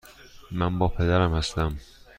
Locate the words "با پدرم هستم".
0.79-1.77